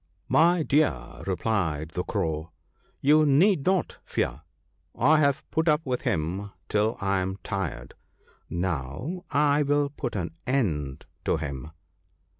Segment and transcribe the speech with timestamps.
[0.41, 2.49] "My dear," replied the Crow,"
[3.01, 4.41] you need not fear;
[4.97, 7.93] I have put up with him till I am tired.
[8.49, 11.69] Now I will put an end to him."